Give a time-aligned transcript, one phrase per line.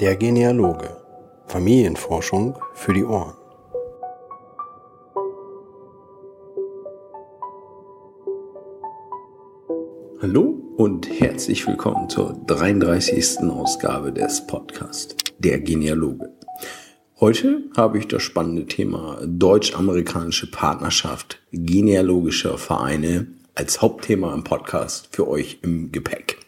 [0.00, 0.96] Der Genealoge.
[1.48, 3.34] Familienforschung für die Ohren.
[10.22, 13.40] Hallo und herzlich willkommen zur 33.
[13.50, 16.30] Ausgabe des Podcasts Der Genealoge.
[17.20, 25.28] Heute habe ich das spannende Thema deutsch-amerikanische Partnerschaft genealogischer Vereine als Hauptthema im Podcast für
[25.28, 26.39] euch im Gepäck.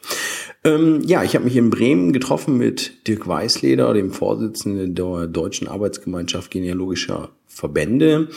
[0.64, 5.66] Ähm, ja, ich habe mich in Bremen getroffen mit Dirk Weißleder, dem Vorsitzenden der Deutschen
[5.66, 8.28] Arbeitsgemeinschaft Genealogischer Verbände.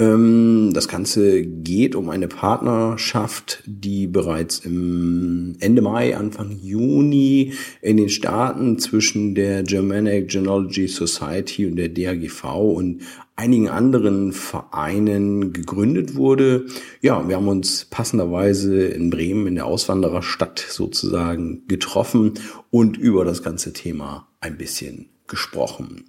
[0.00, 7.96] Ähm, das Ganze geht um eine Partnerschaft, die bereits im Ende Mai, Anfang Juni in
[7.96, 13.02] den Staaten zwischen der Germanic Genealogy Society und der DAGV und
[13.34, 16.66] einigen anderen Vereinen gegründet wurde.
[17.00, 22.34] Ja, wir haben uns passenderweise in Bremen in der Auswandererstadt sozusagen getroffen
[22.70, 26.04] und über das ganze Thema ein bisschen gesprochen.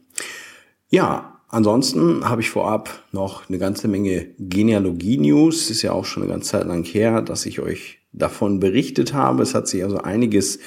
[0.90, 5.72] Ja, Ansonsten habe ich vorab noch eine ganze Menge Genealogie-News.
[5.72, 9.42] Ist ja auch schon eine ganze Zeit lang her, dass ich euch davon berichtet habe.
[9.42, 10.60] Es hat sich also einiges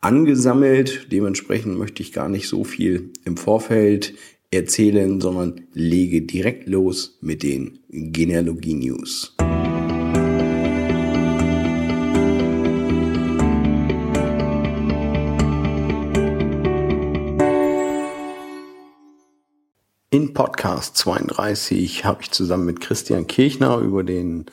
[0.00, 1.08] angesammelt.
[1.10, 4.14] Dementsprechend möchte ich gar nicht so viel im Vorfeld
[4.52, 9.36] erzählen, sondern lege direkt los mit den Genealogie-News.
[20.18, 24.46] In Podcast 32 habe ich zusammen mit Christian Kirchner über den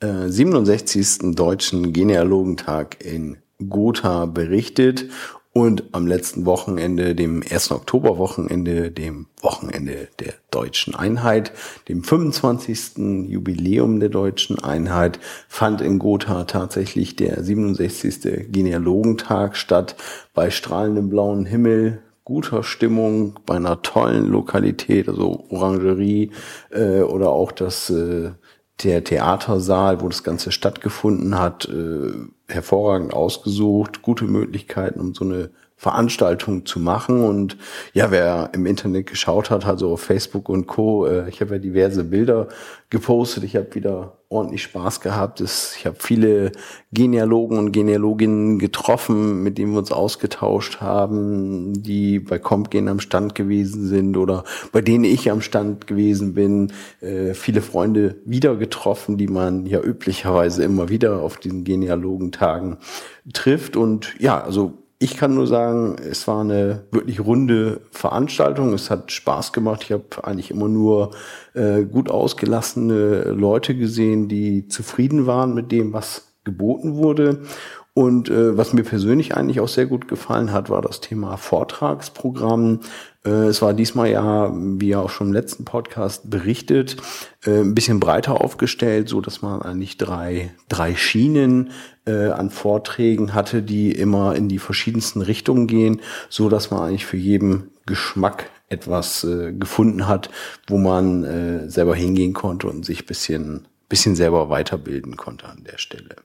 [0.00, 1.34] äh, 67.
[1.34, 3.36] Deutschen Genealogentag in
[3.68, 5.10] Gotha berichtet
[5.52, 7.72] und am letzten Wochenende, dem 1.
[7.72, 11.52] Oktoberwochenende, dem Wochenende der deutschen Einheit,
[11.90, 13.28] dem 25.
[13.28, 18.50] Jubiläum der deutschen Einheit, fand in Gotha tatsächlich der 67.
[18.50, 19.94] Genealogentag statt
[20.32, 26.30] bei strahlendem blauen Himmel, guter Stimmung, bei einer tollen Lokalität, also Orangerie
[26.70, 28.30] äh, oder auch das äh,
[28.84, 32.12] der Theatersaal, wo das Ganze stattgefunden hat, äh,
[32.48, 37.24] hervorragend ausgesucht, gute Möglichkeiten, um so eine Veranstaltung zu machen.
[37.24, 37.56] Und
[37.92, 41.58] ja, wer im Internet geschaut hat, also auf Facebook und Co., äh, ich habe ja
[41.58, 42.48] diverse Bilder
[42.90, 43.44] gepostet.
[43.44, 45.40] Ich habe wieder ordentlich Spaß gehabt.
[45.40, 46.52] Ich habe viele
[46.92, 53.34] Genealogen und Genealoginnen getroffen, mit denen wir uns ausgetauscht haben, die bei Compgen am Stand
[53.34, 56.72] gewesen sind oder bei denen ich am Stand gewesen bin.
[57.00, 62.78] Äh, viele Freunde wieder getroffen, die man ja üblicherweise immer wieder auf diesen Genealogentagen
[63.32, 63.76] trifft.
[63.76, 68.72] Und ja, also ich kann nur sagen, es war eine wirklich runde Veranstaltung.
[68.72, 69.82] Es hat Spaß gemacht.
[69.82, 71.10] Ich habe eigentlich immer nur
[71.54, 77.42] äh, gut ausgelassene Leute gesehen, die zufrieden waren mit dem, was geboten wurde.
[77.94, 82.80] Und äh, was mir persönlich eigentlich auch sehr gut gefallen hat, war das Thema Vortragsprogramm.
[83.22, 86.96] Äh, es war diesmal ja, wie ja auch schon im letzten Podcast berichtet,
[87.44, 91.72] äh, ein bisschen breiter aufgestellt, so dass man eigentlich drei, drei Schienen
[92.06, 96.00] äh, an Vorträgen hatte, die immer in die verschiedensten Richtungen gehen,
[96.30, 100.30] so dass man eigentlich für jeden Geschmack etwas äh, gefunden hat,
[100.66, 105.76] wo man äh, selber hingehen konnte und sich bisschen bisschen selber weiterbilden konnte an der
[105.76, 106.16] Stelle.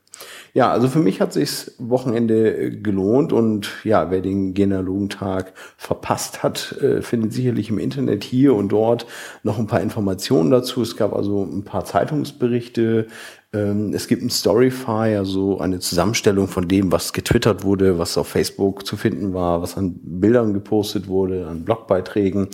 [0.53, 6.71] Ja, also für mich hat sich's Wochenende gelohnt und ja, wer den Genealogentag verpasst hat,
[6.81, 9.05] äh, findet sicherlich im Internet hier und dort
[9.43, 10.81] noch ein paar Informationen dazu.
[10.81, 13.07] Es gab also ein paar Zeitungsberichte.
[13.53, 18.27] Ähm, es gibt ein Storyfy, also eine Zusammenstellung von dem, was getwittert wurde, was auf
[18.27, 22.49] Facebook zu finden war, was an Bildern gepostet wurde, an Blogbeiträgen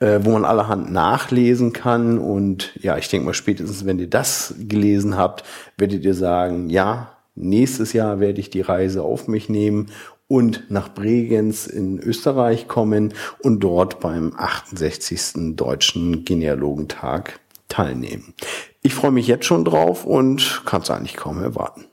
[0.00, 2.18] äh, wo man allerhand nachlesen kann.
[2.18, 5.44] Und ja, ich denke mal, spätestens, wenn ihr das gelesen habt,
[5.76, 9.90] werdet ihr sagen, ja, nächstes Jahr werde ich die Reise auf mich nehmen
[10.28, 15.56] und nach Bregenz in Österreich kommen und dort beim 68.
[15.56, 18.34] Deutschen Genealogentag teilnehmen.
[18.82, 21.84] Ich freue mich jetzt schon drauf und kann es eigentlich kaum erwarten.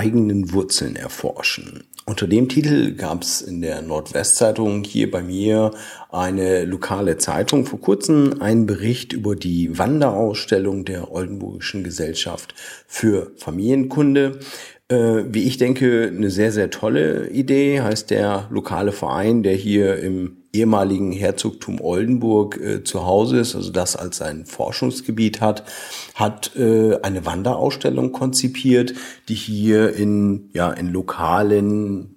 [0.00, 1.84] Eigenen Wurzeln erforschen.
[2.06, 5.72] Unter dem Titel gab es in der Nordwestzeitung hier bei mir
[6.10, 12.54] eine lokale Zeitung vor kurzem einen Bericht über die Wanderausstellung der Oldenburgischen Gesellschaft
[12.86, 14.40] für Familienkunde.
[14.88, 19.98] Äh, wie ich denke, eine sehr, sehr tolle Idee, heißt der lokale Verein, der hier
[19.98, 25.64] im ehemaligen Herzogtum Oldenburg äh, zu Hause ist, also das als sein Forschungsgebiet hat,
[26.14, 28.94] hat äh, eine Wanderausstellung konzipiert,
[29.28, 32.16] die hier in, ja, in lokalen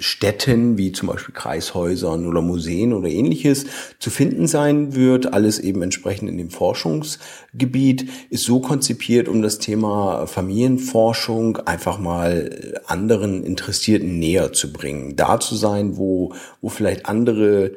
[0.00, 3.66] Städten wie zum Beispiel Kreishäusern oder Museen oder ähnliches
[3.98, 5.32] zu finden sein wird.
[5.32, 12.80] Alles eben entsprechend in dem Forschungsgebiet ist so konzipiert, um das Thema Familienforschung einfach mal
[12.86, 15.16] anderen Interessierten näher zu bringen.
[15.16, 17.72] Da zu sein, wo, wo vielleicht andere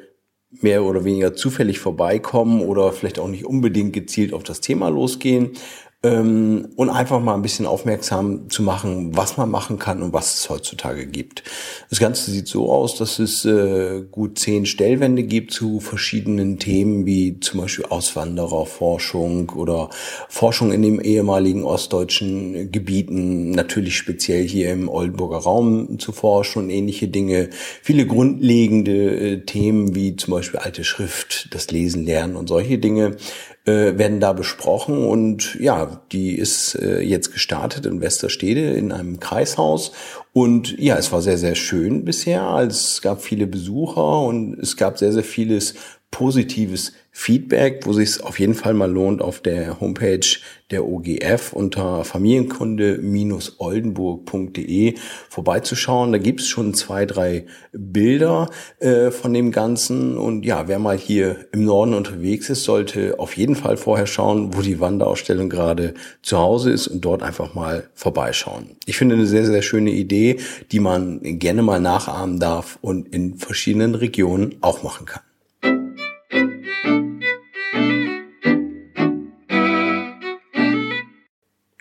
[0.62, 5.52] mehr oder weniger zufällig vorbeikommen oder vielleicht auch nicht unbedingt gezielt auf das Thema losgehen,
[6.04, 10.36] ähm, und einfach mal ein bisschen aufmerksam zu machen, was man machen kann und was
[10.36, 11.44] es heutzutage gibt.
[11.90, 17.06] Das Ganze sieht so aus, dass es äh, gut zehn Stellwände gibt zu verschiedenen Themen,
[17.06, 19.90] wie zum Beispiel Auswandererforschung oder
[20.28, 26.70] Forschung in den ehemaligen ostdeutschen Gebieten, natürlich speziell hier im Oldenburger Raum zu forschen und
[26.70, 27.50] ähnliche Dinge.
[27.82, 33.16] Viele grundlegende äh, Themen wie zum Beispiel alte Schrift, das Lesen lernen und solche Dinge
[33.66, 39.20] äh, werden da besprochen und ja, die ist äh, jetzt gestartet in Westerstede in einem
[39.20, 39.92] Kreishaus
[40.34, 42.44] und ja, es war sehr, sehr schön bisher.
[42.44, 45.76] Also es gab viele Besucher und es gab sehr, sehr vieles
[46.12, 50.26] positives Feedback, wo sich es auf jeden Fall mal lohnt, auf der Homepage
[50.72, 54.96] der OGF unter familienkunde-oldenburg.de
[55.30, 56.12] vorbeizuschauen.
[56.12, 58.50] Da gibt's schon zwei, drei Bilder
[58.80, 60.18] äh, von dem Ganzen.
[60.18, 64.56] Und ja, wer mal hier im Norden unterwegs ist, sollte auf jeden Fall vorher schauen,
[64.56, 65.94] wo die Wanderausstellung gerade
[66.24, 68.76] zu Hause ist und dort einfach mal vorbeischauen.
[68.88, 70.38] Ich finde eine sehr, sehr schöne Idee,
[70.72, 75.22] die man gerne mal nachahmen darf und in verschiedenen Regionen auch machen kann.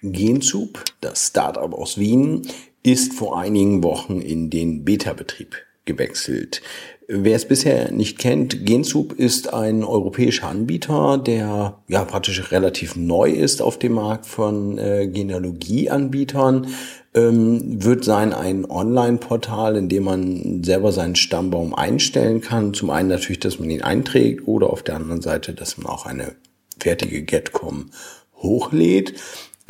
[0.02, 2.42] Genzub, das Startup aus Wien,
[2.82, 6.62] ist vor einigen Wochen in den Beta-Betrieb gewechselt.
[7.08, 13.30] Wer es bisher nicht kennt, Genzub ist ein europäischer Anbieter, der ja praktisch relativ neu
[13.30, 16.68] ist auf dem Markt von äh, Genealogieanbietern.
[17.14, 22.72] Ähm, wird sein ein Online-Portal, in dem man selber seinen Stammbaum einstellen kann.
[22.72, 26.06] Zum einen natürlich, dass man ihn einträgt oder auf der anderen Seite, dass man auch
[26.06, 26.34] eine
[26.78, 27.90] fertige Getcom
[28.36, 29.14] hochlädt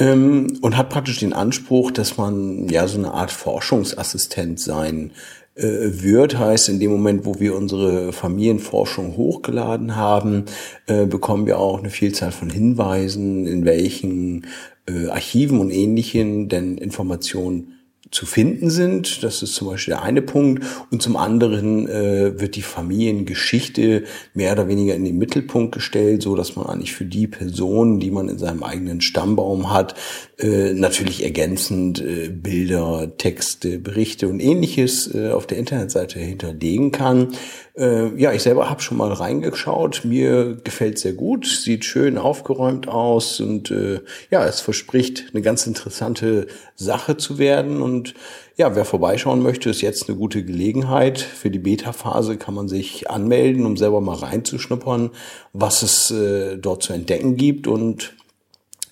[0.03, 5.13] ähm, und hat praktisch den Anspruch, dass man ja so eine Art Forschungsassistent sein
[5.55, 10.47] äh, wird, heißt in dem Moment, wo wir unsere Familienforschung hochgeladen haben,
[10.87, 14.47] äh, bekommen wir auch eine Vielzahl von Hinweisen, in welchen
[14.89, 17.79] äh, Archiven und ähnlichen denn Informationen
[18.13, 19.25] zu finden sind.
[19.25, 20.65] Das ist zum Beispiel der eine Punkt.
[20.91, 24.05] Und zum anderen äh, wird die Familiengeschichte
[24.35, 28.11] mehr oder weniger in den Mittelpunkt gestellt, so dass man eigentlich für die Personen, die
[28.11, 29.95] man in seinem eigenen Stammbaum hat,
[30.43, 37.29] äh, natürlich ergänzend äh, Bilder, Texte, Berichte und ähnliches äh, auf der Internetseite hinterlegen kann.
[37.77, 40.05] Äh, ja, ich selber habe schon mal reingeschaut.
[40.05, 44.01] Mir gefällt sehr gut, sieht schön aufgeräumt aus und äh,
[44.31, 47.81] ja, es verspricht eine ganz interessante Sache zu werden.
[47.81, 48.15] Und
[48.57, 51.21] ja, wer vorbeischauen möchte, ist jetzt eine gute Gelegenheit.
[51.21, 55.11] Für die Beta-Phase kann man sich anmelden, um selber mal reinzuschnuppern,
[55.53, 58.15] was es äh, dort zu entdecken gibt und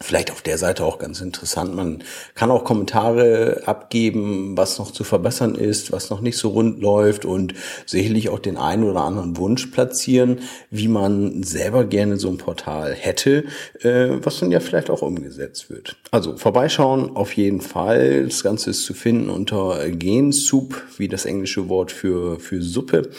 [0.02, 1.74] Vielleicht auf der Seite auch ganz interessant.
[1.74, 2.02] Man
[2.34, 7.26] kann auch Kommentare abgeben, was noch zu verbessern ist, was noch nicht so rund läuft
[7.26, 7.52] und
[7.84, 12.94] sicherlich auch den einen oder anderen Wunsch platzieren, wie man selber gerne so ein Portal
[12.94, 13.44] hätte,
[13.82, 15.96] äh, was dann ja vielleicht auch umgesetzt wird.
[16.10, 18.24] Also vorbeischauen auf jeden Fall.
[18.24, 23.10] Das Ganze ist zu finden unter Gensoup, wie das englische Wort für, für Suppe,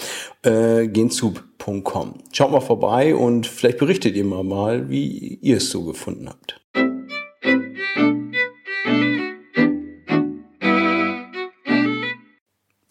[0.43, 0.87] äh.
[2.31, 6.59] Schaut mal vorbei und vielleicht berichtet ihr mal, wie ihr es so gefunden habt.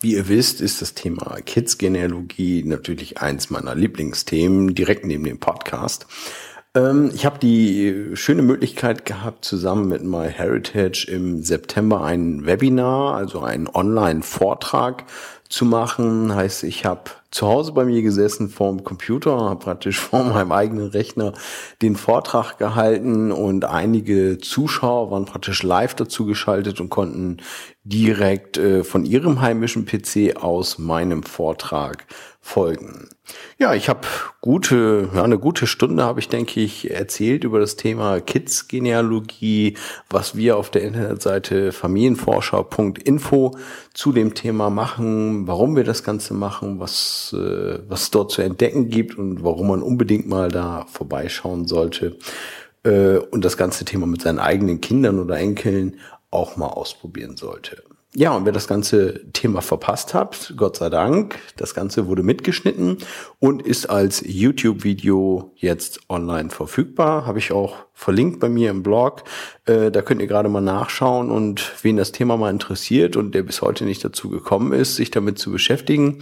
[0.02, 6.06] Wie ihr wisst, ist das Thema Kids-Genealogie natürlich eins meiner Lieblingsthemen, direkt neben dem Podcast.
[6.74, 13.40] Ähm, ich habe die schöne Möglichkeit gehabt, zusammen mit MyHeritage im September ein Webinar, also
[13.40, 15.04] einen Online-Vortrag
[15.48, 16.34] zu machen.
[16.34, 21.32] Heißt, ich habe zu Hause bei mir gesessen vorm Computer, praktisch vor meinem eigenen Rechner
[21.82, 27.38] den Vortrag gehalten und einige Zuschauer waren praktisch live dazu geschaltet und konnten
[27.84, 32.06] direkt äh, von ihrem heimischen PC aus meinem Vortrag
[32.40, 33.08] folgen.
[33.58, 34.00] Ja, ich habe
[34.40, 39.76] gute, ja, eine gute Stunde habe ich, denke ich, erzählt über das Thema Kids-Genealogie,
[40.08, 43.56] was wir auf der Internetseite familienforscher.info
[43.92, 48.88] zu dem Thema machen, warum wir das Ganze machen, was, äh, was dort zu entdecken
[48.88, 52.16] gibt und warum man unbedingt mal da vorbeischauen sollte
[52.84, 57.82] äh, und das ganze Thema mit seinen eigenen Kindern oder Enkeln auch mal ausprobieren sollte.
[58.16, 62.98] Ja, und wer das ganze Thema verpasst hat, Gott sei Dank, das Ganze wurde mitgeschnitten
[63.38, 67.24] und ist als YouTube-Video jetzt online verfügbar.
[67.24, 69.22] Habe ich auch verlinkt bei mir im Blog.
[69.64, 73.44] Äh, da könnt ihr gerade mal nachschauen und wen das Thema mal interessiert und der
[73.44, 76.18] bis heute nicht dazu gekommen ist, sich damit zu beschäftigen,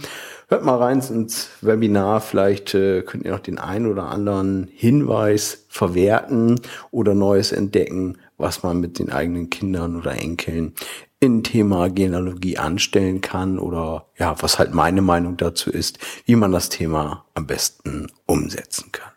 [0.47, 2.21] hört mal rein ins Webinar.
[2.21, 8.61] Vielleicht äh, könnt ihr noch den einen oder anderen Hinweis verwerten oder Neues entdecken, was
[8.61, 10.75] man mit den eigenen Kindern oder Enkeln
[11.21, 16.51] in Thema Genealogie anstellen kann oder ja, was halt meine Meinung dazu ist, wie man
[16.51, 19.11] das Thema am besten umsetzen kann.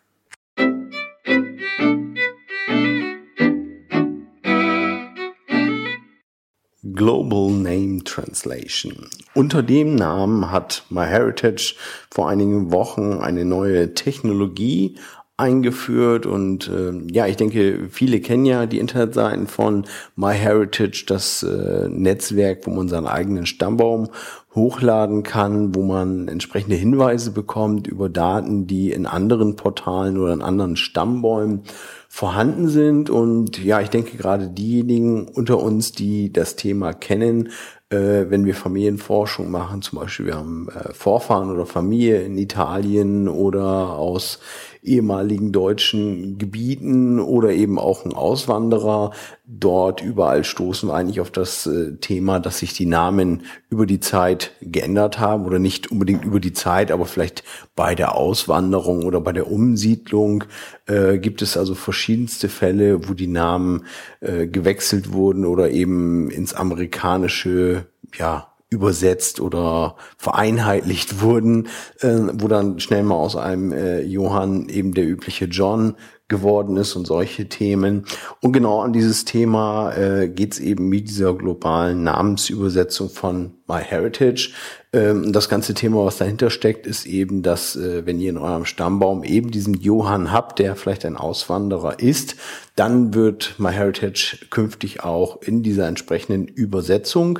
[6.95, 9.09] Global Name Translation.
[9.33, 11.75] Unter dem Namen hat MyHeritage
[12.11, 14.97] vor einigen Wochen eine neue Technologie
[15.43, 19.85] eingeführt und äh, ja, ich denke, viele kennen ja die Internetseiten von
[20.15, 24.09] MyHeritage, das äh, Netzwerk, wo man seinen eigenen Stammbaum
[24.55, 30.41] hochladen kann, wo man entsprechende Hinweise bekommt über Daten, die in anderen Portalen oder in
[30.41, 31.63] anderen Stammbäumen
[32.07, 33.09] vorhanden sind.
[33.09, 37.49] Und ja, ich denke gerade diejenigen unter uns, die das Thema kennen,
[37.89, 43.27] äh, wenn wir Familienforschung machen, zum Beispiel wir haben äh, Vorfahren oder Familie in Italien
[43.27, 44.39] oder aus
[44.81, 49.11] ehemaligen deutschen Gebieten oder eben auch ein Auswanderer.
[49.45, 53.99] Dort überall stoßen wir eigentlich auf das äh, Thema, dass sich die Namen über die
[53.99, 57.43] Zeit geändert haben oder nicht unbedingt über die Zeit, aber vielleicht
[57.75, 60.45] bei der Auswanderung oder bei der Umsiedlung
[60.85, 63.85] äh, gibt es also verschiedenste Fälle, wo die Namen
[64.21, 71.67] äh, gewechselt wurden oder eben ins amerikanische ja, übersetzt oder vereinheitlicht wurden,
[71.99, 75.95] äh, wo dann schnell mal aus einem äh, Johann eben der übliche John
[76.33, 78.05] geworden ist und solche Themen.
[78.41, 84.51] Und genau an dieses Thema äh, geht es eben mit dieser globalen Namensübersetzung von MyHeritage.
[84.91, 88.65] Ähm, das ganze Thema, was dahinter steckt, ist eben, dass äh, wenn ihr in eurem
[88.65, 92.35] Stammbaum eben diesen Johann habt, der vielleicht ein Auswanderer ist,
[92.75, 97.39] dann wird MyHeritage künftig auch in dieser entsprechenden Übersetzung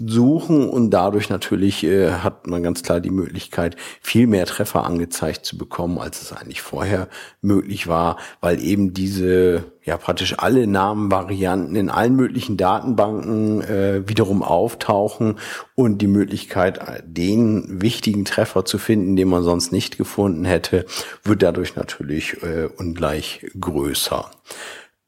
[0.00, 5.44] suchen und dadurch natürlich äh, hat man ganz klar die Möglichkeit, viel mehr Treffer angezeigt
[5.44, 7.08] zu bekommen, als es eigentlich vorher
[7.42, 14.42] möglich war, weil eben diese ja praktisch alle Namenvarianten in allen möglichen Datenbanken äh, wiederum
[14.42, 15.36] auftauchen
[15.74, 20.86] und die Möglichkeit, den wichtigen Treffer zu finden, den man sonst nicht gefunden hätte,
[21.22, 24.30] wird dadurch natürlich äh, ungleich größer.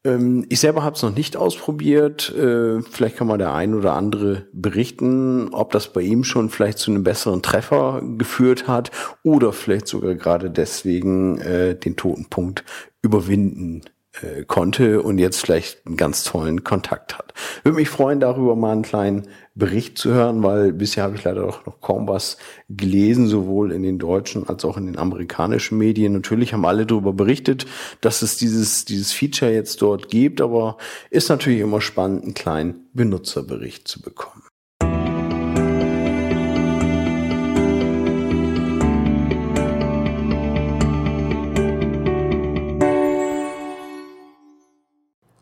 [0.03, 2.33] Ähm, ich selber habe es noch nicht ausprobiert.
[2.35, 6.77] Äh, vielleicht kann mal der ein oder andere berichten, ob das bei ihm schon vielleicht
[6.77, 8.91] zu einem besseren Treffer geführt hat
[9.23, 12.63] oder vielleicht sogar gerade deswegen äh, den toten Punkt
[13.01, 13.81] überwinden
[14.21, 17.33] äh, konnte und jetzt vielleicht einen ganz tollen Kontakt hat.
[17.63, 21.45] Würde mich freuen, darüber mal einen kleinen Bericht zu hören, weil bisher habe ich leider
[21.45, 22.37] auch noch kaum was
[22.69, 26.13] gelesen, sowohl in den deutschen als auch in den amerikanischen Medien.
[26.13, 27.65] Natürlich haben alle darüber berichtet,
[28.01, 30.77] dass es dieses, dieses Feature jetzt dort gibt, aber
[31.09, 34.46] ist natürlich immer spannend, einen kleinen Benutzerbericht zu bekommen.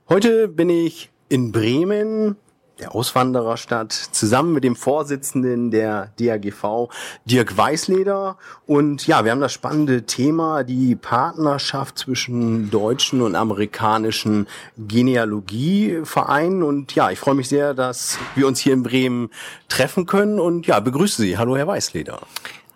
[0.08, 2.36] Heute bin ich in Bremen,
[2.78, 6.90] der Auswandererstadt, zusammen mit dem Vorsitzenden der DAGV,
[7.26, 8.38] Dirk Weißleder.
[8.68, 14.46] Und ja, wir haben das spannende Thema, die Partnerschaft zwischen deutschen und amerikanischen
[14.78, 16.62] Genealogievereinen.
[16.62, 19.32] Und ja, ich freue mich sehr, dass wir uns hier in Bremen
[19.70, 20.40] treffen können.
[20.40, 21.40] Und ja, begrüße Sie.
[21.40, 22.20] Hallo, Herr Weißleder.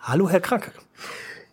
[0.00, 0.72] Hallo, Herr Kracke.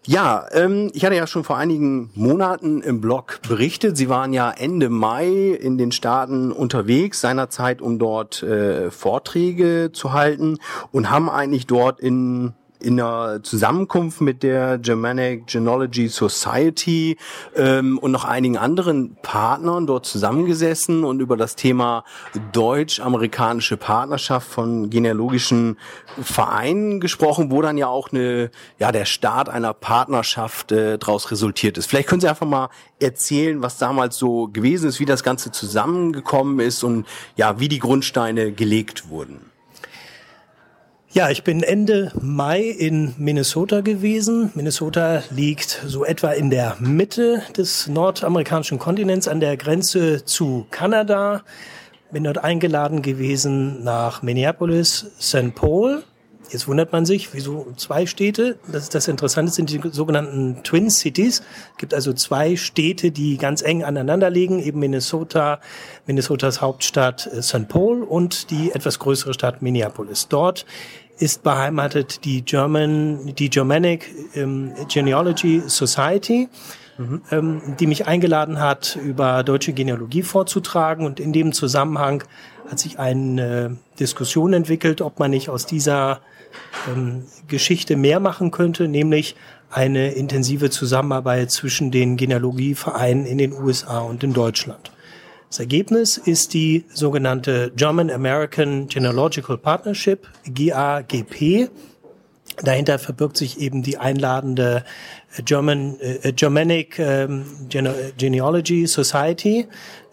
[0.09, 3.97] Ja, ähm, ich hatte ja schon vor einigen Monaten im Blog berichtet.
[3.97, 10.13] Sie waren ja Ende Mai in den Staaten unterwegs, seinerzeit, um dort äh, Vorträge zu
[10.13, 10.59] halten
[10.93, 17.17] und haben eigentlich dort in in einer Zusammenkunft mit der Germanic Genealogy Society
[17.55, 22.03] ähm, und noch einigen anderen Partnern dort zusammengesessen und über das Thema
[22.51, 25.77] deutsch-amerikanische Partnerschaft von genealogischen
[26.21, 31.77] Vereinen gesprochen, wo dann ja auch eine, ja, der Start einer Partnerschaft äh, daraus resultiert
[31.77, 31.87] ist.
[31.87, 32.69] Vielleicht können Sie einfach mal
[32.99, 37.05] erzählen, was damals so gewesen ist, wie das Ganze zusammengekommen ist und
[37.35, 39.56] ja, wie die Grundsteine gelegt wurden.
[41.17, 44.51] Ja, ich bin Ende Mai in Minnesota gewesen.
[44.53, 51.41] Minnesota liegt so etwa in der Mitte des nordamerikanischen Kontinents an der Grenze zu Kanada.
[52.11, 55.55] Bin dort eingeladen gewesen nach Minneapolis, St.
[55.55, 56.03] Paul
[56.49, 58.57] Jetzt wundert man sich, wieso zwei Städte?
[58.71, 61.41] Das ist das Interessante, sind die sogenannten Twin Cities.
[61.73, 65.59] Es gibt also zwei Städte, die ganz eng aneinander liegen, eben Minnesota,
[66.05, 67.67] Minnesotas Hauptstadt äh, St.
[67.67, 70.29] Paul und die etwas größere Stadt Minneapolis.
[70.29, 70.65] Dort
[71.19, 76.47] ist beheimatet die German, die Germanic ähm, Genealogy Society,
[76.97, 77.21] mhm.
[77.31, 81.05] ähm, die mich eingeladen hat, über deutsche Genealogie vorzutragen.
[81.05, 82.23] Und in dem Zusammenhang
[82.69, 86.21] hat sich eine Diskussion entwickelt, ob man nicht aus dieser
[86.87, 89.35] ähm, Geschichte mehr machen könnte, nämlich
[89.69, 94.91] eine intensive Zusammenarbeit zwischen den Genealogievereinen in den USA und in Deutschland.
[95.49, 101.69] Das Ergebnis ist die sogenannte German American Genealogical Partnership, GAGP.
[102.63, 104.83] Dahinter verbirgt sich eben die einladende
[105.45, 109.67] German, äh, Germanic ähm, Genealogy Society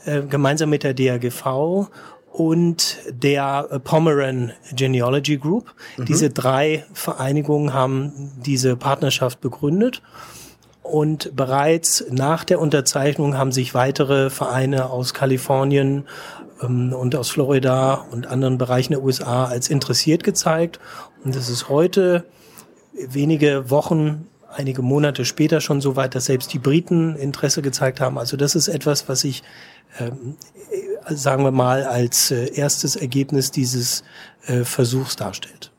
[0.05, 1.89] äh, gemeinsam mit der DRGV
[2.33, 5.73] und der Pomeran Genealogy Group.
[5.97, 6.05] Mhm.
[6.05, 10.03] Diese drei Vereinigungen haben diese Partnerschaft begründet.
[10.85, 16.07] Und bereits nach der Unterzeichnung haben sich weitere Vereine aus Kalifornien
[16.63, 20.79] ähm, und aus Florida und anderen Bereichen der USA als interessiert gezeigt.
[21.25, 22.27] Und es ist heute
[22.93, 28.19] wenige Wochen, einige Monate später schon so weit, dass selbst die Briten Interesse gezeigt haben.
[28.19, 29.43] Also das ist etwas, was ich,
[29.99, 30.37] ähm,
[31.09, 34.05] sagen wir mal, als äh, erstes Ergebnis dieses
[34.47, 35.73] äh, Versuchs darstellt.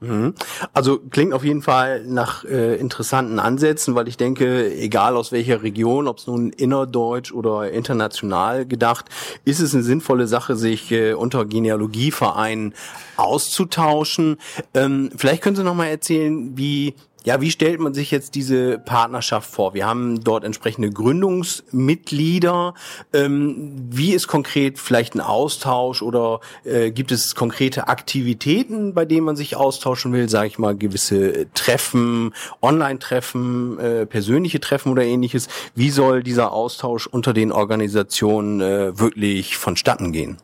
[0.00, 0.34] Mhm.
[0.72, 5.62] Also klingt auf jeden Fall nach äh, interessanten Ansätzen, weil ich denke, egal aus welcher
[5.62, 9.06] Region, ob es nun innerdeutsch oder international gedacht,
[9.44, 12.74] ist es eine sinnvolle Sache, sich äh, unter Genealogievereinen
[13.16, 14.38] auszutauschen.
[14.72, 18.78] Ähm, vielleicht können Sie noch mal erzählen, wie ja, wie stellt man sich jetzt diese
[18.78, 19.74] Partnerschaft vor?
[19.74, 22.74] Wir haben dort entsprechende Gründungsmitglieder.
[23.12, 29.26] Ähm, wie ist konkret vielleicht ein Austausch oder äh, gibt es konkrete Aktivitäten, bei denen
[29.26, 30.28] man sich austauschen will?
[30.28, 35.48] Sage ich mal, gewisse Treffen, Online-Treffen, äh, persönliche Treffen oder ähnliches.
[35.74, 40.38] Wie soll dieser Austausch unter den Organisationen äh, wirklich vonstatten gehen?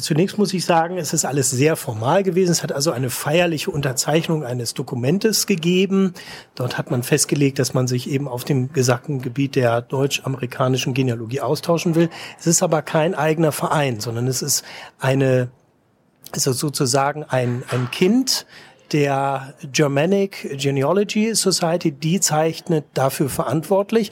[0.00, 2.52] Zunächst muss ich sagen, es ist alles sehr formal gewesen.
[2.52, 6.12] Es hat also eine feierliche Unterzeichnung eines Dokumentes gegeben.
[6.54, 11.40] Dort hat man festgelegt, dass man sich eben auf dem gesagten Gebiet der deutsch-amerikanischen Genealogie
[11.40, 12.10] austauschen will.
[12.38, 14.64] Es ist aber kein eigener Verein, sondern es ist
[14.98, 15.48] eine,
[16.32, 18.46] also sozusagen ein, ein Kind
[18.92, 24.10] der Germanic Genealogy Society, die zeichnet dafür verantwortlich.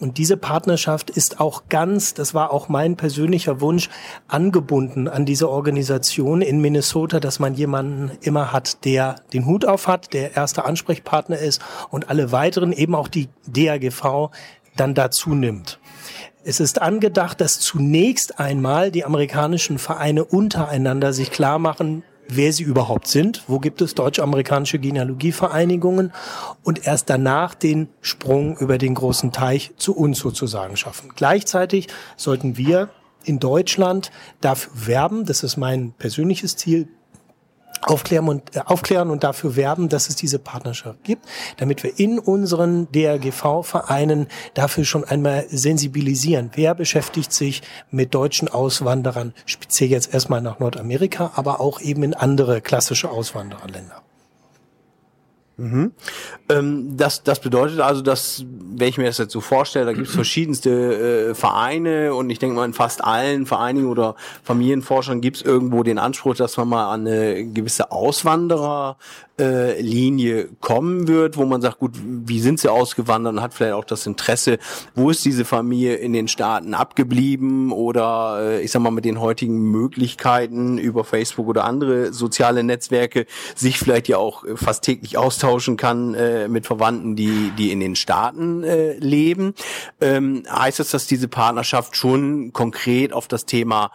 [0.00, 3.88] Und diese Partnerschaft ist auch ganz, das war auch mein persönlicher Wunsch,
[4.28, 9.86] angebunden an diese Organisation in Minnesota, dass man jemanden immer hat, der den Hut auf
[9.86, 14.30] hat, der erster Ansprechpartner ist und alle weiteren, eben auch die DAGV,
[14.76, 15.78] dann dazu nimmt.
[16.46, 22.64] Es ist angedacht, dass zunächst einmal die amerikanischen Vereine untereinander sich klar machen, wer sie
[22.64, 26.12] überhaupt sind, wo gibt es deutsch-amerikanische Genealogievereinigungen
[26.62, 31.12] und erst danach den Sprung über den großen Teich zu uns sozusagen schaffen.
[31.14, 32.90] Gleichzeitig sollten wir
[33.24, 34.10] in Deutschland
[34.40, 36.88] dafür werben, das ist mein persönliches Ziel,
[37.82, 41.26] aufklären und, äh, aufklären und dafür werben, dass es diese Partnerschaft gibt,
[41.58, 46.50] damit wir in unseren DRGV-Vereinen dafür schon einmal sensibilisieren.
[46.54, 52.14] Wer beschäftigt sich mit deutschen Auswanderern, speziell jetzt erstmal nach Nordamerika, aber auch eben in
[52.14, 54.02] andere klassische Auswandererländer?
[55.56, 55.92] Mhm.
[56.48, 60.08] Ähm, das, das bedeutet also, dass, wenn ich mir das jetzt so vorstelle, da gibt
[60.08, 65.36] es verschiedenste äh, Vereine und ich denke mal in fast allen Vereinigen oder Familienforschern gibt
[65.38, 68.96] es irgendwo den Anspruch, dass man mal an eine gewisse Auswanderer
[69.38, 73.74] äh, Linie kommen wird, wo man sagt, gut, wie sind sie ausgewandert und hat vielleicht
[73.74, 74.58] auch das Interesse,
[74.94, 79.20] wo ist diese Familie in den Staaten abgeblieben oder äh, ich sag mal mit den
[79.20, 85.76] heutigen Möglichkeiten über Facebook oder andere soziale Netzwerke sich vielleicht ja auch fast täglich austauschen
[85.76, 89.54] kann äh, mit Verwandten, die die in den Staaten äh, leben.
[90.00, 93.90] Ähm, heißt das, dass diese Partnerschaft schon konkret auf das Thema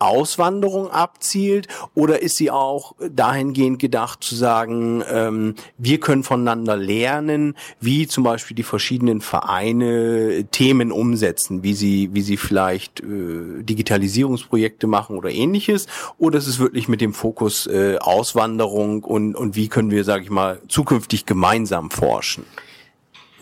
[0.00, 7.54] Auswanderung abzielt oder ist sie auch dahingehend gedacht zu sagen, ähm, wir können voneinander lernen,
[7.80, 14.86] wie zum Beispiel die verschiedenen Vereine Themen umsetzen, wie sie, wie sie vielleicht äh, Digitalisierungsprojekte
[14.86, 15.86] machen oder ähnliches,
[16.18, 20.24] oder ist es wirklich mit dem Fokus äh, Auswanderung und, und wie können wir, sage
[20.24, 22.44] ich mal, zukünftig gemeinsam forschen?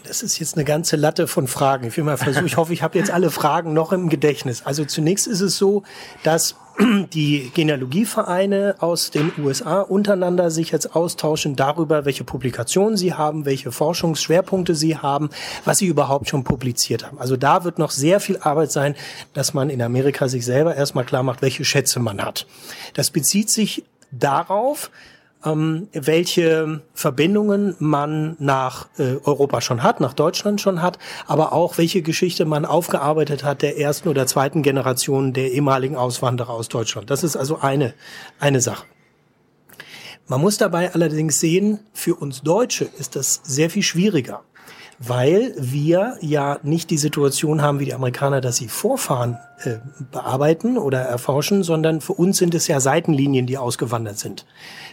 [0.09, 1.87] Das ist jetzt eine ganze Latte von Fragen.
[1.87, 4.63] Ich will mal versuchen, ich hoffe, ich habe jetzt alle Fragen noch im Gedächtnis.
[4.65, 5.83] Also zunächst ist es so,
[6.23, 6.57] dass
[7.13, 13.71] die Genealogievereine aus den USA untereinander sich jetzt austauschen darüber, welche Publikationen sie haben, welche
[13.71, 15.29] Forschungsschwerpunkte sie haben,
[15.67, 17.19] was sie überhaupt schon publiziert haben.
[17.19, 18.95] Also da wird noch sehr viel Arbeit sein,
[19.35, 22.47] dass man in Amerika sich selber erstmal klar macht, welche Schätze man hat.
[22.95, 24.91] Das bezieht sich darauf,
[25.45, 31.79] ähm, welche Verbindungen man nach äh, Europa schon hat, nach Deutschland schon hat, aber auch
[31.79, 37.11] welche Geschichte man aufgearbeitet hat der ersten oder zweiten Generation der ehemaligen Auswanderer aus Deutschland.
[37.11, 37.95] Das ist also eine,
[38.41, 38.85] eine Sache.
[40.27, 44.43] Man muss dabei allerdings sehen, für uns Deutsche ist das sehr viel schwieriger
[44.99, 49.77] weil wir ja nicht die Situation haben wie die Amerikaner, dass sie Vorfahren äh,
[50.11, 54.45] bearbeiten oder erforschen, sondern für uns sind es ja Seitenlinien, die ausgewandert sind.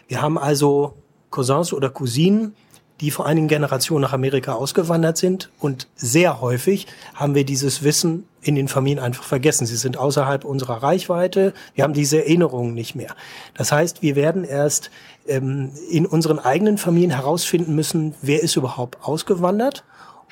[0.08, 0.94] Wir haben also
[1.32, 2.56] Cousins oder Cousinen,
[3.02, 8.26] die vor einigen Generationen nach Amerika ausgewandert sind und sehr häufig haben wir dieses Wissen
[8.42, 9.66] in den Familien einfach vergessen.
[9.66, 11.54] Sie sind außerhalb unserer Reichweite.
[11.74, 13.14] Wir haben diese Erinnerungen nicht mehr.
[13.56, 14.92] Das heißt, wir werden erst
[15.28, 19.84] ähm, in unseren eigenen Familien herausfinden müssen, wer ist überhaupt ausgewandert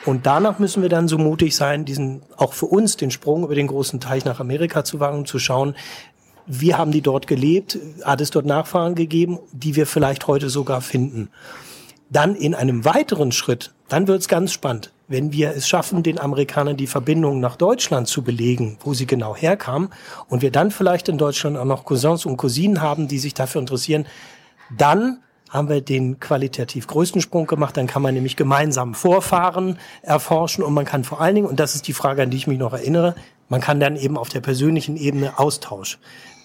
[0.06, 3.56] und danach müssen wir dann so mutig sein, diesen auch für uns den Sprung über
[3.56, 5.76] den großen Teich nach Amerika zu wagen und zu schauen,
[6.46, 10.82] wie haben die dort gelebt, hat es dort Nachfahren gegeben, die wir vielleicht heute sogar
[10.82, 11.30] finden.
[12.10, 16.20] Dann in einem weiteren Schritt, dann wird es ganz spannend, wenn wir es schaffen, den
[16.20, 19.90] Amerikanern die Verbindung nach Deutschland zu belegen, wo sie genau herkamen,
[20.28, 23.62] und wir dann vielleicht in Deutschland auch noch Cousins und Cousinen haben, die sich dafür
[23.62, 24.06] interessieren,
[24.78, 25.20] dann
[25.54, 27.78] haben wir den qualitativ größten Sprung gemacht.
[27.78, 31.76] Dann kann man nämlich gemeinsam Vorfahren erforschen und man kann vor allen Dingen, und das
[31.76, 33.14] ist die Frage, an die ich mich noch erinnere,
[33.50, 36.00] man kann dann eben auf der persönlichen Ebene Austausch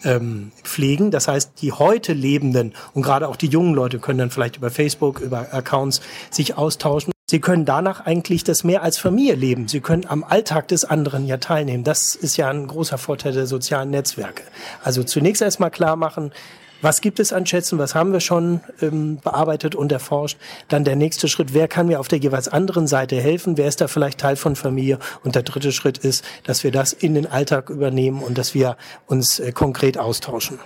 [0.04, 1.10] ähm, pflegen.
[1.10, 4.70] Das heißt, die heute Lebenden und gerade auch die jungen Leute können dann vielleicht über
[4.70, 7.12] Facebook, über Accounts sich austauschen.
[7.30, 9.68] Sie können danach eigentlich das mehr als Familie leben.
[9.68, 11.84] Sie können am Alltag des anderen ja teilnehmen.
[11.84, 14.44] Das ist ja ein großer Vorteil der sozialen Netzwerke.
[14.82, 16.32] Also zunächst erstmal klar machen,
[16.80, 17.78] was gibt es an Schätzen?
[17.78, 20.38] Was haben wir schon ähm, bearbeitet und erforscht?
[20.68, 23.56] Dann der nächste Schritt, wer kann mir auf der jeweils anderen Seite helfen?
[23.56, 24.98] Wer ist da vielleicht Teil von Familie?
[25.24, 28.76] Und der dritte Schritt ist, dass wir das in den Alltag übernehmen und dass wir
[29.06, 30.58] uns äh, konkret austauschen.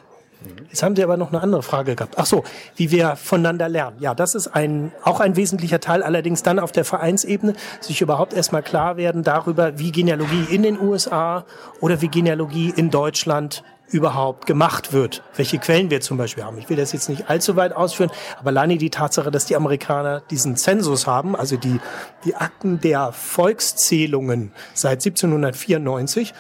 [0.69, 2.15] Jetzt haben Sie aber noch eine andere Frage gehabt.
[2.17, 2.45] Ach so,
[2.77, 3.99] wie wir voneinander lernen.
[4.01, 8.33] Ja, das ist ein, auch ein wesentlicher Teil, allerdings dann auf der Vereinsebene, sich überhaupt
[8.33, 11.45] erstmal klar werden darüber, wie Genealogie in den USA
[11.81, 16.59] oder wie Genealogie in Deutschland überhaupt gemacht wird, welche Quellen wir zum Beispiel haben.
[16.59, 20.21] Ich will das jetzt nicht allzu weit ausführen, aber alleine die Tatsache, dass die Amerikaner
[20.31, 21.81] diesen Zensus haben, also die,
[22.25, 26.33] die Akten der Volkszählungen seit 1794,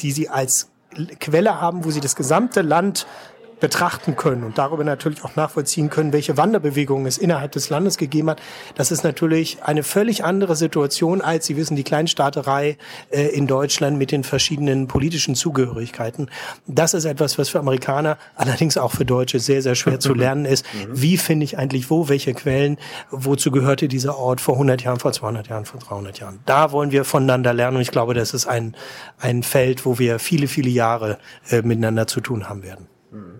[0.00, 0.70] die sie als
[1.18, 3.06] Quelle haben, wo sie das gesamte Land
[3.64, 8.28] betrachten können und darüber natürlich auch nachvollziehen können, welche Wanderbewegungen es innerhalb des Landes gegeben
[8.28, 8.42] hat.
[8.74, 12.76] Das ist natürlich eine völlig andere Situation als, Sie wissen, die Kleinstaaterei
[13.08, 16.30] äh, in Deutschland mit den verschiedenen politischen Zugehörigkeiten.
[16.66, 20.44] Das ist etwas, was für Amerikaner, allerdings auch für Deutsche sehr, sehr schwer zu lernen
[20.44, 20.66] ist.
[20.74, 20.88] Mhm.
[20.92, 22.76] Wie finde ich eigentlich wo, welche Quellen,
[23.10, 26.40] wozu gehörte dieser Ort vor 100 Jahren, vor 200 Jahren, vor 300 Jahren.
[26.44, 28.76] Da wollen wir voneinander lernen und ich glaube, das ist ein,
[29.18, 31.16] ein Feld, wo wir viele, viele Jahre
[31.48, 32.88] äh, miteinander zu tun haben werden.
[33.14, 33.38] Mm.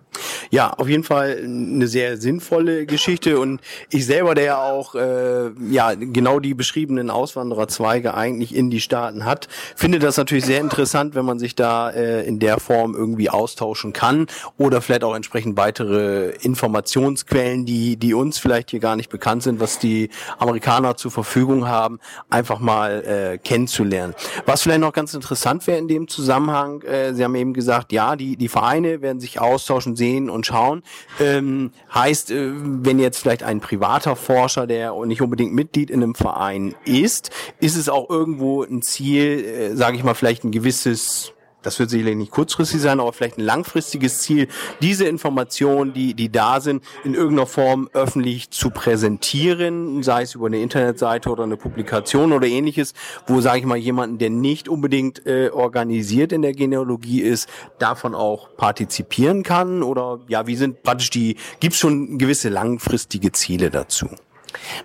[0.54, 5.50] Ja, auf jeden Fall eine sehr sinnvolle Geschichte und ich selber, der ja auch äh,
[5.68, 11.16] ja genau die beschriebenen Auswandererzweige eigentlich in die Staaten hat, finde das natürlich sehr interessant,
[11.16, 15.56] wenn man sich da äh, in der Form irgendwie austauschen kann oder vielleicht auch entsprechend
[15.56, 21.10] weitere Informationsquellen, die die uns vielleicht hier gar nicht bekannt sind, was die Amerikaner zur
[21.10, 21.98] Verfügung haben,
[22.30, 24.14] einfach mal äh, kennenzulernen.
[24.46, 28.14] Was vielleicht noch ganz interessant wäre in dem Zusammenhang, äh, Sie haben eben gesagt, ja,
[28.14, 30.82] die die Vereine werden sich austauschen, sehen und schauen.
[31.20, 36.14] Ähm, heißt, äh, wenn jetzt vielleicht ein privater Forscher, der nicht unbedingt Mitglied in einem
[36.14, 37.30] Verein ist,
[37.60, 41.32] ist es auch irgendwo ein Ziel, äh, sage ich mal, vielleicht ein gewisses
[41.64, 44.48] das wird sicherlich nicht kurzfristig sein, aber vielleicht ein langfristiges Ziel,
[44.80, 50.46] diese Informationen, die, die da sind, in irgendeiner Form öffentlich zu präsentieren, sei es über
[50.46, 52.94] eine Internetseite oder eine Publikation oder ähnliches,
[53.26, 57.48] wo, sage ich mal, jemanden, der nicht unbedingt äh, organisiert in der Genealogie ist,
[57.78, 59.82] davon auch partizipieren kann?
[59.82, 64.08] Oder ja, wie sind praktisch die, gibt es schon gewisse langfristige Ziele dazu?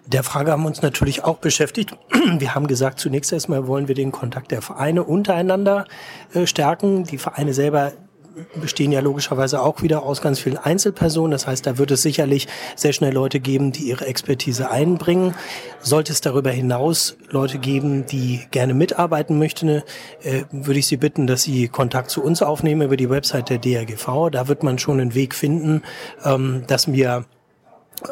[0.06, 1.96] Der Frage haben wir uns natürlich auch beschäftigt.
[2.40, 5.86] Wir haben gesagt, zunächst erstmal wollen wir den Kontakt der Vereine untereinander
[6.34, 7.04] äh, stärken.
[7.04, 7.94] Die Vereine selber
[8.60, 11.32] bestehen ja logischerweise auch wieder aus ganz vielen Einzelpersonen.
[11.32, 15.36] Das heißt, da wird es sicherlich sehr schnell Leute geben, die ihre Expertise einbringen.
[15.80, 19.82] Sollte es darüber hinaus Leute geben, die gerne mitarbeiten möchten,
[20.24, 23.58] äh, würde ich Sie bitten, dass Sie Kontakt zu uns aufnehmen über die Website der
[23.58, 24.30] DRGV.
[24.32, 25.84] Da wird man schon einen Weg finden,
[26.24, 27.26] ähm, dass wir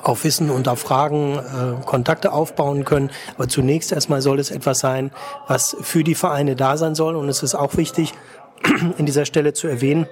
[0.04, 3.10] auf Wissen und auf Fragen äh, Kontakte aufbauen können.
[3.36, 5.12] Aber zunächst erstmal soll es etwas sein,
[5.47, 7.15] was für die Vereine da sein soll.
[7.15, 8.13] Und es ist auch wichtig,
[8.97, 10.08] in dieser Stelle zu erwähnen,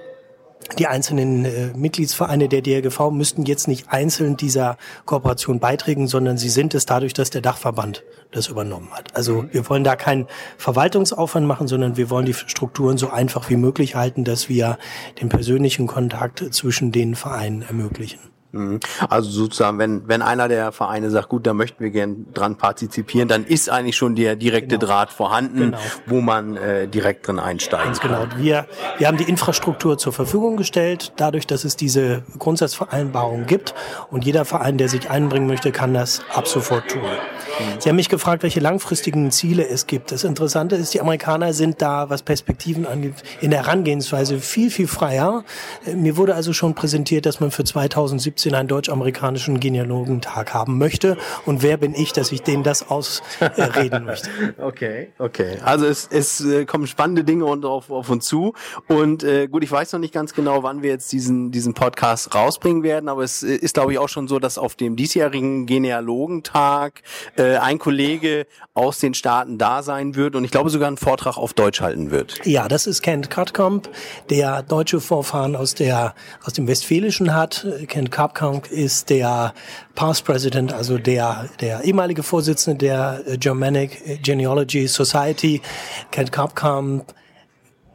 [0.78, 6.48] die einzelnen äh, Mitgliedsvereine der DRGV müssten jetzt nicht einzeln dieser Kooperation beitreten, sondern sie
[6.48, 9.14] sind es dadurch, dass der Dachverband das übernommen hat.
[9.14, 10.26] Also wir wollen da keinen
[10.58, 14.78] Verwaltungsaufwand machen, sondern wir wollen die Strukturen so einfach wie möglich halten, dass wir
[15.20, 18.18] den persönlichen Kontakt zwischen den Vereinen ermöglichen.
[18.56, 18.80] Mhm.
[19.08, 23.28] Also sozusagen, wenn, wenn einer der Vereine sagt, gut, da möchten wir gern dran partizipieren,
[23.28, 24.86] dann ist eigentlich schon der direkte genau.
[24.86, 25.78] Draht vorhanden, genau.
[26.06, 28.26] wo man äh, direkt drin einsteigen Ganz genau.
[28.26, 28.42] kann.
[28.42, 28.66] Wir,
[28.98, 33.74] wir haben die Infrastruktur zur Verfügung gestellt, dadurch, dass es diese Grundsatzvereinbarung gibt
[34.10, 37.02] und jeder Verein, der sich einbringen möchte, kann das ab sofort tun.
[37.02, 37.80] Mhm.
[37.80, 40.12] Sie haben mich gefragt, welche langfristigen Ziele es gibt.
[40.12, 44.88] Das Interessante ist, die Amerikaner sind da, was Perspektiven angeht, in der Herangehensweise viel, viel
[44.88, 45.44] freier.
[45.86, 51.16] Äh, mir wurde also schon präsentiert, dass man für 2017 einen deutsch-amerikanischen Genealogentag haben möchte.
[51.44, 54.30] Und wer bin ich, dass ich denen das ausreden möchte?
[54.58, 55.58] okay, okay.
[55.64, 58.54] Also es, es äh, kommen spannende Dinge und auf, auf uns zu.
[58.88, 62.34] Und äh, gut, ich weiß noch nicht ganz genau, wann wir jetzt diesen, diesen Podcast
[62.34, 67.02] rausbringen werden, aber es ist, glaube ich, auch schon so, dass auf dem diesjährigen Genealogentag
[67.36, 71.38] äh, ein Kollege aus den Staaten da sein wird und ich glaube sogar einen Vortrag
[71.38, 72.40] auf Deutsch halten wird.
[72.44, 73.88] Ja, das ist Kent Katkamp,
[74.30, 77.66] der deutsche Vorfahren aus der aus dem Westfälischen hat.
[77.88, 79.54] Kent Katkamp ist der
[79.94, 85.62] Past President, also der der ehemalige Vorsitzende der Germanic Genealogy Society.
[86.10, 87.14] Kent Katkamp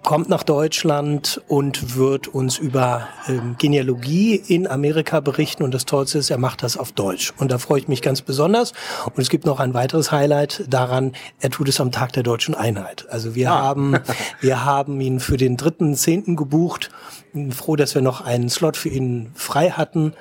[0.04, 5.64] kommt nach Deutschland und wird uns über ähm, Genealogie in Amerika berichten.
[5.64, 7.34] Und das Tollste ist, er macht das auf Deutsch.
[7.38, 8.74] Und da freue ich mich ganz besonders.
[9.06, 12.56] Und es gibt noch ein weiteres Highlight daran, er tut es am Tag der deutschen
[12.56, 13.06] Einheit.
[13.10, 13.62] Also wir ah.
[13.62, 14.00] haben,
[14.42, 16.90] wir haben ihn für den dritten Zehnten gebucht.
[17.52, 20.14] Froh, dass wir noch einen Slot für ihn frei hatten.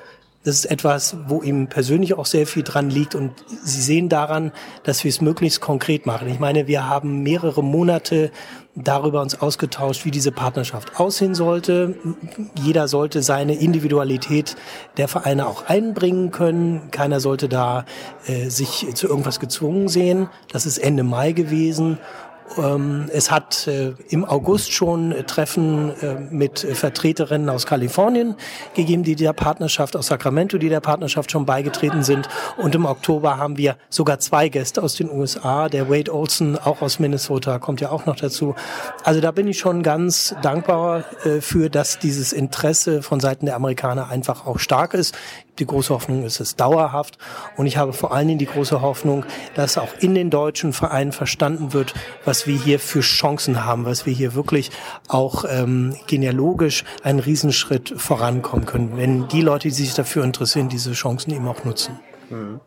[0.43, 3.31] Das ist etwas, wo ihm persönlich auch sehr viel dran liegt und
[3.63, 4.51] Sie sehen daran,
[4.83, 6.27] dass wir es möglichst konkret machen.
[6.29, 8.31] Ich meine, wir haben mehrere Monate
[8.73, 11.95] darüber uns ausgetauscht, wie diese Partnerschaft aussehen sollte.
[12.55, 14.55] Jeder sollte seine Individualität
[14.97, 16.89] der Vereine auch einbringen können.
[16.89, 17.85] Keiner sollte da
[18.25, 20.27] äh, sich zu irgendwas gezwungen sehen.
[20.51, 21.99] Das ist Ende Mai gewesen
[23.13, 28.35] es hat äh, im August schon Treffen äh, mit Vertreterinnen aus Kalifornien
[28.73, 32.27] gegeben, die der Partnerschaft aus Sacramento, die der Partnerschaft schon beigetreten sind.
[32.57, 35.69] Und im Oktober haben wir sogar zwei Gäste aus den USA.
[35.69, 38.53] Der Wade Olson, auch aus Minnesota, kommt ja auch noch dazu.
[39.03, 43.55] Also da bin ich schon ganz dankbar äh, für, dass dieses Interesse von Seiten der
[43.55, 45.15] Amerikaner einfach auch stark ist
[45.59, 47.17] die große Hoffnung ist es dauerhaft.
[47.57, 51.11] Und ich habe vor allen Dingen die große Hoffnung, dass auch in den deutschen Vereinen
[51.11, 51.93] verstanden wird,
[52.25, 54.71] was wir hier für Chancen haben, was wir hier wirklich
[55.07, 60.93] auch ähm, genealogisch einen Riesenschritt vorankommen können, wenn die Leute, die sich dafür interessieren, diese
[60.93, 61.99] Chancen eben auch nutzen.
[62.31, 62.59] Mhm.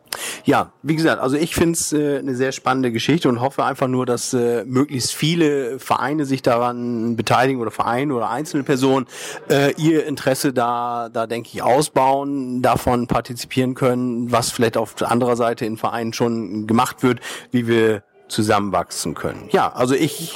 [0.45, 3.87] Ja, wie gesagt, also ich finde es äh, eine sehr spannende Geschichte und hoffe einfach
[3.87, 9.07] nur, dass äh, möglichst viele Vereine sich daran beteiligen oder Vereine oder einzelne Personen
[9.49, 15.35] äh, ihr Interesse da, da denke ich, ausbauen, davon partizipieren können, was vielleicht auf anderer
[15.35, 17.19] Seite in Vereinen schon gemacht wird,
[17.51, 19.49] wie wir zusammenwachsen können.
[19.51, 20.33] Ja, also ich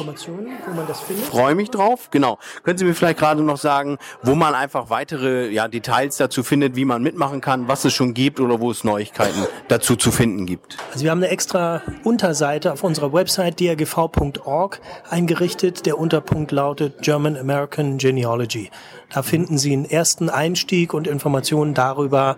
[1.30, 2.10] freue mich drauf.
[2.12, 2.38] Genau.
[2.64, 6.76] Können Sie mir vielleicht gerade noch sagen, wo man einfach weitere ja, Details dazu findet,
[6.76, 10.46] wie man mitmachen kann, was es schon gibt oder wo es Neuigkeiten dazu zu finden
[10.46, 10.78] gibt?
[10.92, 15.86] Also wir haben eine extra Unterseite auf unserer Website drgv.org eingerichtet.
[15.86, 18.70] Der Unterpunkt lautet German American Genealogy.
[19.12, 22.38] Da finden Sie einen ersten Einstieg und Informationen darüber,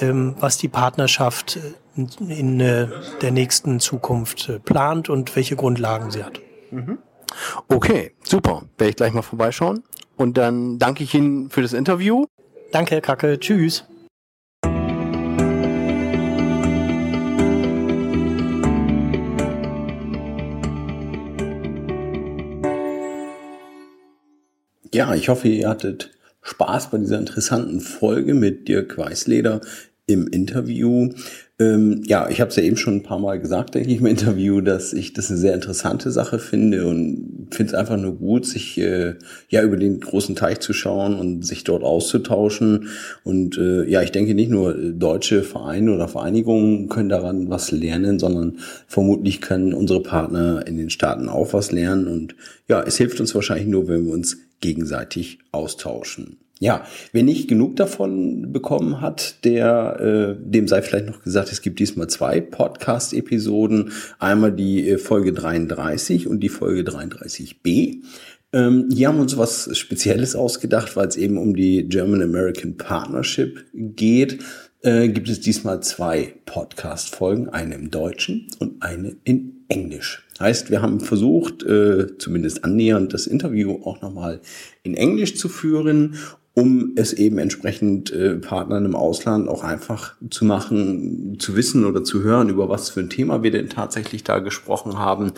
[0.00, 1.60] ähm, was die Partnerschaft äh,
[1.96, 2.88] in äh,
[3.20, 6.40] der nächsten Zukunft äh, plant und welche Grundlagen sie hat.
[6.70, 6.98] Mhm.
[7.68, 8.62] Okay, super.
[8.78, 9.82] Werde ich gleich mal vorbeischauen.
[10.16, 12.26] Und dann danke ich Ihnen für das Interview.
[12.70, 13.38] Danke, Kacke.
[13.38, 13.84] Tschüss.
[24.94, 29.62] Ja, ich hoffe, ihr hattet Spaß bei dieser interessanten Folge mit Dirk Weißleder
[30.06, 31.10] im Interview.
[31.60, 34.06] Ähm, ja, ich habe es ja eben schon ein paar Mal gesagt, denke ich, im
[34.06, 38.44] Interview, dass ich das eine sehr interessante Sache finde und finde es einfach nur gut,
[38.44, 39.14] sich äh,
[39.48, 42.88] ja über den großen Teich zu schauen und sich dort auszutauschen.
[43.22, 48.18] Und äh, ja, ich denke nicht nur deutsche Vereine oder Vereinigungen können daran was lernen,
[48.18, 52.08] sondern vermutlich können unsere Partner in den Staaten auch was lernen.
[52.08, 52.34] Und
[52.68, 56.41] ja, es hilft uns wahrscheinlich nur, wenn wir uns gegenseitig austauschen.
[56.62, 61.60] Ja, wer nicht genug davon bekommen hat, der äh, dem sei vielleicht noch gesagt, es
[61.60, 63.90] gibt diesmal zwei Podcast-Episoden.
[64.20, 68.04] Einmal die äh, Folge 33 und die Folge 33b.
[68.52, 72.76] Ähm, hier haben wir uns was Spezielles ausgedacht, weil es eben um die German American
[72.76, 74.38] Partnership geht.
[74.82, 80.28] Äh, gibt es diesmal zwei Podcast-Folgen, eine im Deutschen und eine in Englisch.
[80.38, 84.40] Heißt, wir haben versucht, äh, zumindest annähernd das Interview auch nochmal
[84.82, 86.16] in Englisch zu führen
[86.54, 92.04] um es eben entsprechend äh, Partnern im Ausland auch einfach zu machen, zu wissen oder
[92.04, 95.32] zu hören, über was für ein Thema wir denn tatsächlich da gesprochen haben,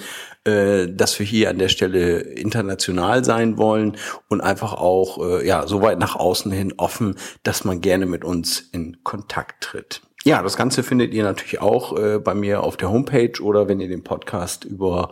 [0.45, 3.97] äh, dass wir hier an der Stelle international sein wollen
[4.29, 8.25] und einfach auch äh, ja so weit nach außen hin offen, dass man gerne mit
[8.25, 10.03] uns in Kontakt tritt.
[10.25, 13.79] Ja, das Ganze findet ihr natürlich auch äh, bei mir auf der Homepage oder wenn
[13.79, 15.11] ihr den Podcast über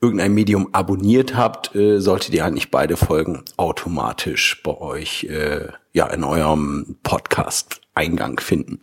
[0.00, 6.06] irgendein Medium abonniert habt, äh, solltet ihr eigentlich beide Folgen automatisch bei euch äh, ja
[6.06, 8.80] in eurem Podcast-Eingang finden.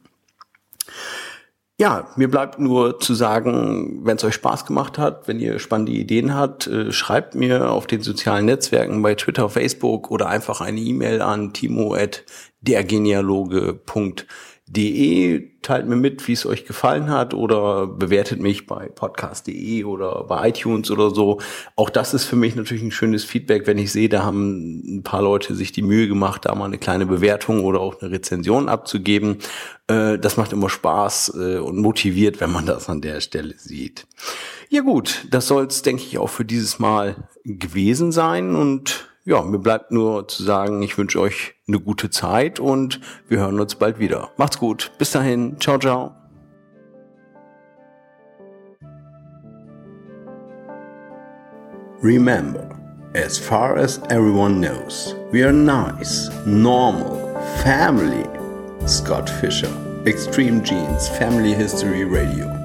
[1.80, 5.92] Ja, mir bleibt nur zu sagen, wenn es euch Spaß gemacht hat, wenn ihr spannende
[5.92, 10.80] Ideen habt, äh, schreibt mir auf den sozialen Netzwerken bei Twitter, Facebook oder einfach eine
[10.80, 14.26] E-Mail an timo@dergenealoge.de
[14.68, 20.26] de teilt mir mit, wie es euch gefallen hat oder bewertet mich bei podcast.de oder
[20.26, 21.40] bei iTunes oder so.
[21.76, 25.04] Auch das ist für mich natürlich ein schönes Feedback, wenn ich sehe, da haben ein
[25.04, 28.68] paar Leute sich die Mühe gemacht, da mal eine kleine Bewertung oder auch eine Rezension
[28.68, 29.38] abzugeben.
[29.88, 34.06] Äh, das macht immer Spaß äh, und motiviert, wenn man das an der Stelle sieht.
[34.70, 39.42] Ja gut, das soll es, denke ich, auch für dieses Mal gewesen sein und ja,
[39.42, 43.76] mir bleibt nur zu sagen, ich wünsche euch eine gute Zeit und wir hören uns
[43.76, 44.32] bald wieder.
[44.38, 44.90] Macht's gut.
[44.98, 45.60] Bis dahin.
[45.60, 46.16] Ciao, ciao.
[52.02, 52.70] Remember,
[53.16, 58.24] as far as everyone knows, we are nice, normal, family.
[58.88, 59.74] Scott Fisher,
[60.06, 62.57] Extreme Genes, Family History Radio.